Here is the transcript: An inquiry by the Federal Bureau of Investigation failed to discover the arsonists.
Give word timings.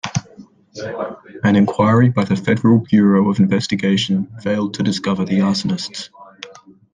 An 1.43 1.55
inquiry 1.55 2.09
by 2.09 2.23
the 2.23 2.35
Federal 2.35 2.79
Bureau 2.79 3.29
of 3.29 3.37
Investigation 3.37 4.25
failed 4.41 4.73
to 4.73 4.81
discover 4.81 5.23
the 5.25 5.41
arsonists. 5.41 6.09